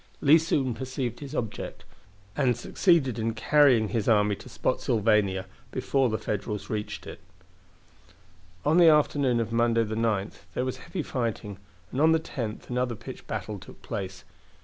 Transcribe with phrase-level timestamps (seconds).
[0.19, 1.85] Lee soon perceived his object,
[2.35, 7.19] and succeeded in carrying his army to Spotsylvania before the Federals reached it.
[8.65, 11.59] On the afternoon of Monday, the 9th, there was heavy fighting
[11.91, 14.23] and on the 10th another pitched battle took place.